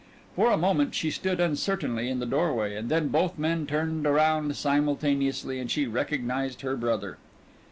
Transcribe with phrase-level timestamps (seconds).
[0.35, 4.55] For a moment she stood uncertainly in the doorway, and then both men turned around
[4.55, 7.19] simultaneously and she recognized her brother.